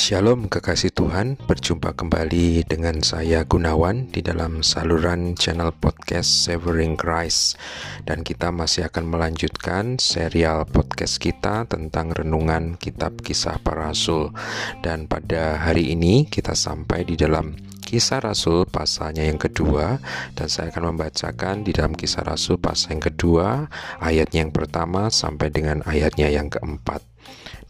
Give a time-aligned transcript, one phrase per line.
[0.00, 7.60] Shalom kekasih Tuhan, berjumpa kembali dengan saya Gunawan di dalam saluran channel podcast Severing Christ.
[8.08, 14.32] Dan kita masih akan melanjutkan serial podcast kita tentang renungan kitab kisah para rasul.
[14.80, 17.52] Dan pada hari ini kita sampai di dalam
[17.84, 20.00] kisah rasul pasalnya yang kedua.
[20.32, 23.68] Dan saya akan membacakan di dalam kisah rasul pasal yang kedua
[24.00, 27.09] Ayatnya yang pertama sampai dengan ayatnya yang keempat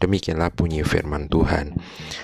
[0.01, 1.77] Demikianlah bunyi firman Tuhan.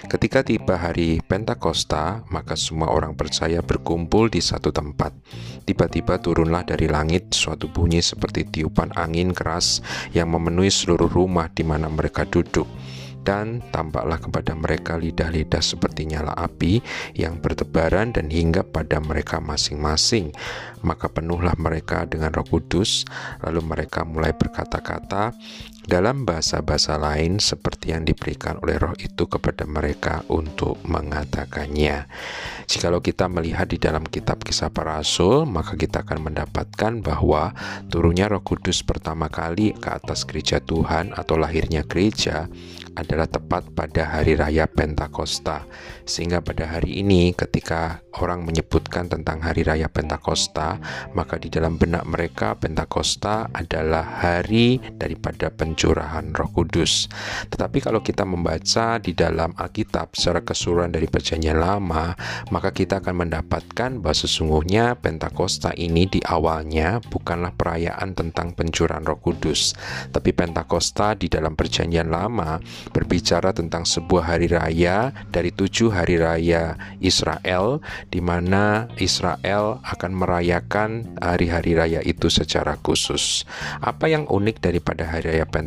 [0.10, 5.14] Ketika tiba hari Pentakosta, maka semua orang percaya berkumpul di satu tempat.
[5.70, 11.62] Tiba-tiba turunlah dari langit suatu bunyi seperti tiupan angin keras yang memenuhi seluruh rumah di
[11.62, 12.66] mana mereka duduk
[13.28, 16.80] dan tampaklah kepada mereka lidah-lidah seperti nyala api
[17.12, 20.32] yang bertebaran dan hingga pada mereka masing-masing.
[20.80, 23.04] Maka penuhlah mereka dengan Roh Kudus,
[23.44, 25.36] lalu mereka mulai berkata-kata
[25.88, 32.12] dalam bahasa-bahasa lain seperti yang diberikan oleh Roh itu kepada mereka untuk mengatakannya.
[32.68, 37.56] Jikalau kita melihat di dalam kitab Kisah Para Rasul, maka kita akan mendapatkan bahwa
[37.88, 42.52] turunnya Roh Kudus pertama kali ke atas gereja Tuhan atau lahirnya gereja
[42.98, 45.70] adalah tepat pada hari raya Pentakosta.
[46.04, 50.82] Sehingga pada hari ini ketika orang menyebutkan tentang hari raya Pentakosta,
[51.14, 57.06] maka di dalam benak mereka Pentakosta adalah hari daripada pencurahan Roh Kudus.
[57.54, 62.18] Tetapi kalau kita membaca di dalam Alkitab secara keseluruhan dari Perjanjian Lama,
[62.50, 69.22] maka kita akan mendapatkan bahwa sesungguhnya Pentakosta ini di awalnya bukanlah perayaan tentang pencurahan Roh
[69.22, 69.78] Kudus,
[70.10, 72.58] tapi Pentakosta di dalam Perjanjian Lama
[72.90, 76.74] berbicara tentang sebuah hari raya dari tujuh hari raya
[77.06, 83.46] Israel di mana Israel akan merayakan hari-hari raya itu secara khusus.
[83.78, 85.67] Apa yang unik daripada hari raya Pentakosta?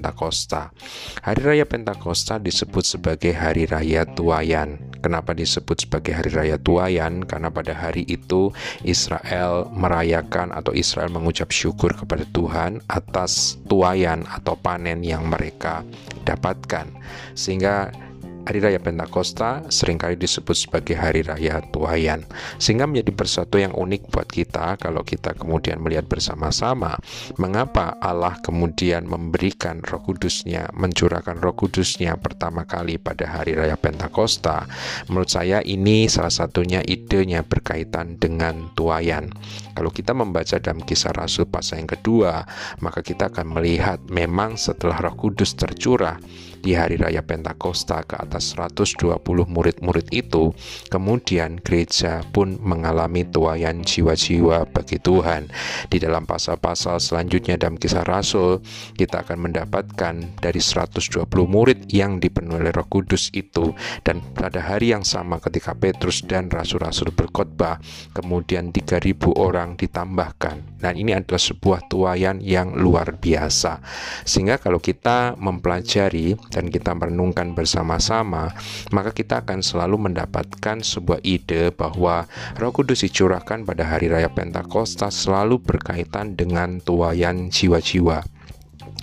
[1.21, 4.81] Hari raya Pentakosta disebut sebagai hari raya tuayan.
[5.01, 7.25] Kenapa disebut sebagai hari raya tuayan?
[7.25, 8.53] Karena pada hari itu
[8.85, 15.85] Israel merayakan atau Israel mengucap syukur kepada Tuhan atas tuayan atau panen yang mereka
[16.25, 16.89] dapatkan.
[17.33, 17.93] Sehingga
[18.41, 22.25] Hari Raya Pentakosta sering kali disebut sebagai Hari Raya Tuayan,
[22.57, 26.97] sehingga menjadi persatu yang unik buat kita kalau kita kemudian melihat bersama-sama
[27.37, 34.65] mengapa Allah kemudian memberikan Roh Kudusnya, mencurahkan Roh Kudusnya pertama kali pada Hari Raya Pentakosta.
[35.13, 39.29] Menurut saya ini salah satunya idenya berkaitan dengan tuayan.
[39.77, 42.45] Kalau kita membaca dalam kisah Rasul pasal yang kedua,
[42.81, 46.17] maka kita akan melihat memang setelah Roh Kudus tercurah
[46.61, 49.17] di hari raya Pentakosta ke atas 120
[49.49, 50.53] murid-murid itu,
[50.93, 55.49] kemudian gereja pun mengalami tuayan jiwa-jiwa bagi Tuhan.
[55.89, 58.61] Di dalam pasal-pasal selanjutnya dalam kisah Rasul,
[58.95, 63.73] kita akan mendapatkan dari 120 murid yang dipenuhi oleh Roh Kudus itu
[64.05, 67.81] dan pada hari yang sama ketika Petrus dan rasul-rasul berkhotbah,
[68.13, 70.81] kemudian 3000 orang ditambahkan.
[70.81, 73.81] Dan ini adalah sebuah tuayan yang luar biasa.
[74.25, 78.53] Sehingga kalau kita mempelajari dan kita merenungkan bersama-sama,
[78.91, 82.27] maka kita akan selalu mendapatkan sebuah ide bahwa
[82.59, 88.27] Roh Kudus dicurahkan pada hari raya Pentakosta selalu berkaitan dengan tuayan jiwa-jiwa.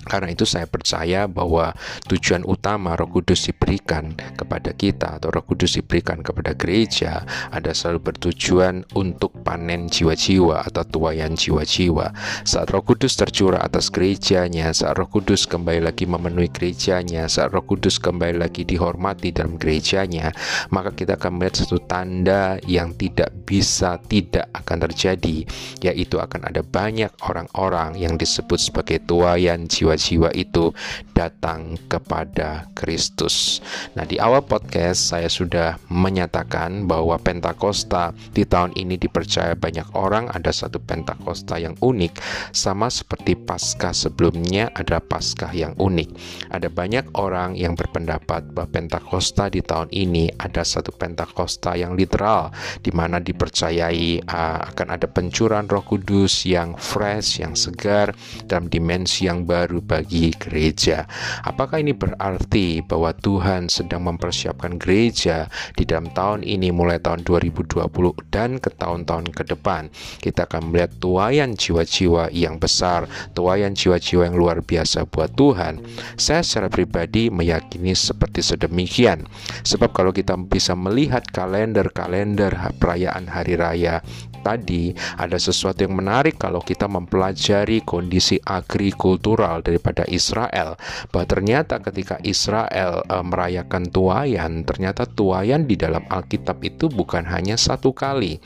[0.08, 1.76] Karena itu saya percaya bahwa
[2.08, 8.14] tujuan utama Roh Kudus diberikan kepada kita atau Roh Kudus diberikan kepada gereja ada selalu
[8.14, 12.16] bertujuan untuk panen jiwa-jiwa atau tuayan jiwa-jiwa.
[12.48, 17.68] Saat Roh Kudus tercurah atas gerejanya, saat Roh Kudus kembali lagi memenuhi gerejanya, saat Roh
[17.68, 20.32] Kudus kembali lagi dihormati dalam gerejanya,
[20.72, 25.44] maka kita akan melihat satu tanda yang tidak bisa tidak akan terjadi,
[25.84, 30.72] yaitu akan ada banyak orang-orang yang disebut sebagai tuayan jiwa jiwa itu
[31.18, 33.60] datang kepada Kristus.
[33.98, 40.30] Nah, di awal podcast saya sudah menyatakan bahwa Pentakosta di tahun ini dipercaya banyak orang
[40.32, 42.22] ada satu Pentakosta yang unik
[42.54, 46.10] sama seperti Paskah sebelumnya ada Paskah yang unik.
[46.54, 52.54] Ada banyak orang yang berpendapat bahwa Pentakosta di tahun ini ada satu Pentakosta yang literal
[52.86, 58.14] di mana dipercayai uh, akan ada pencurahan Roh Kudus yang fresh, yang segar
[58.46, 61.08] dalam dimensi yang baru bagi gereja.
[61.48, 65.48] Apakah ini berarti bahwa Tuhan sedang mempersiapkan gereja
[65.80, 67.88] di dalam tahun ini mulai tahun 2020
[68.28, 69.88] dan ke tahun-tahun ke depan?
[70.20, 75.80] Kita akan melihat tuayan jiwa-jiwa yang besar, tuayan jiwa-jiwa yang luar biasa buat Tuhan.
[76.20, 79.24] Saya secara pribadi meyakini seperti sedemikian.
[79.64, 84.04] Sebab kalau kita bisa melihat kalender-kalender perayaan hari raya
[84.42, 90.78] tadi ada sesuatu yang menarik kalau kita mempelajari kondisi agrikultural daripada Israel.
[91.10, 97.56] Bahwa ternyata ketika Israel e, merayakan tuayan ternyata tuayan di dalam Alkitab itu bukan hanya
[97.60, 98.40] satu kali.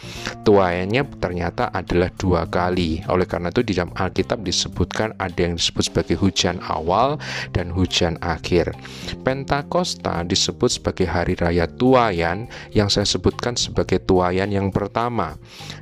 [0.43, 3.03] Tuayannya ternyata adalah dua kali.
[3.07, 7.21] Oleh karena itu di dalam Alkitab disebutkan ada yang disebut sebagai hujan awal
[7.53, 8.73] dan hujan akhir.
[9.21, 15.35] Pentakosta disebut sebagai hari raya tuayan yang saya sebutkan sebagai tuayan yang pertama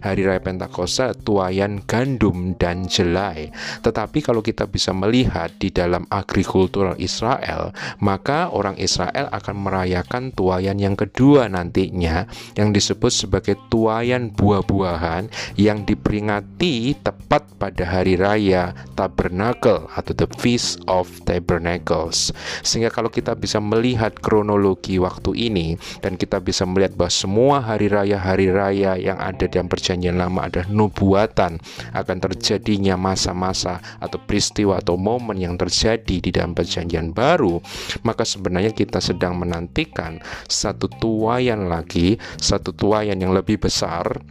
[0.03, 3.51] hari raya Pentakosta tuayan gandum dan jelai.
[3.83, 10.79] Tetapi kalau kita bisa melihat di dalam agrikultural Israel, maka orang Israel akan merayakan tuayan
[10.79, 12.25] yang kedua nantinya
[12.55, 15.29] yang disebut sebagai tuayan buah-buahan
[15.59, 22.31] yang diperingati tepat pada hari raya Tabernacle atau the Feast of Tabernacles.
[22.63, 27.91] Sehingga kalau kita bisa melihat kronologi waktu ini dan kita bisa melihat bahwa semua hari
[27.91, 31.57] raya-hari raya yang ada dalam perjanjian lama adalah nubuatan
[31.97, 37.57] akan terjadinya masa-masa atau peristiwa atau momen yang terjadi di dalam perjanjian baru,
[38.05, 44.21] maka sebenarnya kita sedang menantikan satu tuayan lagi, satu tuayan yang lebih besar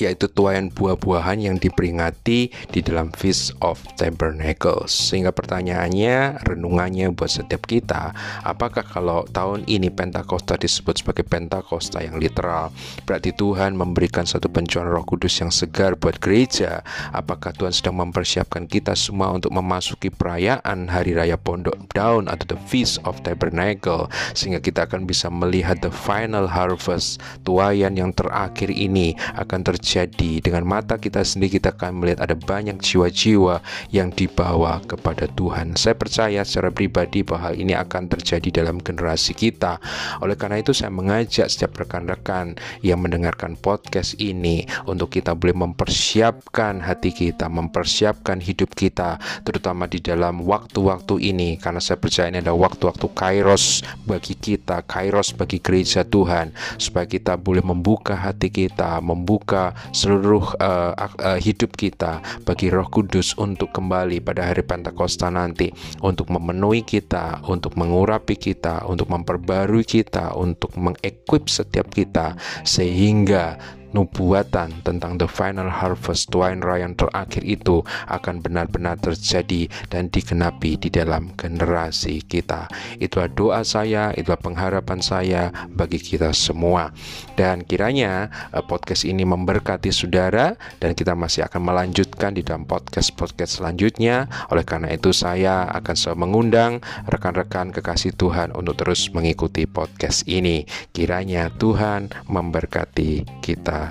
[0.00, 4.88] yaitu tuayan buah-buahan yang diperingati di dalam Feast of Tabernacles.
[4.88, 8.16] Sehingga pertanyaannya, renungannya buat setiap kita,
[8.46, 12.72] apakah kalau tahun ini Pentakosta disebut sebagai Pentakosta yang literal,
[13.04, 16.80] berarti Tuhan memberikan satu pencurahan Roh Kudus yang segar buat gereja?
[17.12, 22.60] Apakah Tuhan sedang mempersiapkan kita semua untuk memasuki perayaan Hari Raya Pondok Daun atau the
[22.64, 29.12] Feast of Tabernacle sehingga kita akan bisa melihat the final harvest, tuayan yang terakhir ini
[29.36, 33.58] akan terjadi terjadi dengan mata kita sendiri kita akan melihat ada banyak jiwa-jiwa
[33.90, 35.74] yang dibawa kepada Tuhan.
[35.74, 39.82] Saya percaya secara pribadi bahwa hal ini akan terjadi dalam generasi kita.
[40.22, 42.54] Oleh karena itu saya mengajak setiap rekan-rekan
[42.86, 49.98] yang mendengarkan podcast ini untuk kita boleh mempersiapkan hati kita, mempersiapkan hidup kita terutama di
[49.98, 56.06] dalam waktu-waktu ini karena saya percaya ini adalah waktu-waktu kairos bagi kita, kairos bagi gereja
[56.06, 62.86] Tuhan supaya kita boleh membuka hati kita, membuka seluruh uh, uh, hidup kita bagi Roh
[62.88, 65.72] Kudus untuk kembali pada hari Pentakosta nanti
[66.04, 73.58] untuk memenuhi kita, untuk mengurapi kita, untuk memperbarui kita, untuk mengequip setiap kita sehingga
[73.92, 80.88] nubuatan tentang the final harvest raya yang terakhir itu akan benar-benar terjadi dan digenapi di
[80.88, 82.66] dalam generasi kita.
[82.98, 86.90] Itulah doa saya, itulah pengharapan saya bagi kita semua.
[87.38, 93.62] Dan kiranya uh, podcast ini memberkati saudara dan kita masih akan melanjutkan di dalam podcast-podcast
[93.62, 94.26] selanjutnya.
[94.50, 100.64] Oleh karena itu saya akan selalu mengundang rekan-rekan kekasih Tuhan untuk terus mengikuti podcast ini.
[100.90, 103.42] Kiranya Tuhan memberkati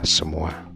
[0.03, 0.70] semua.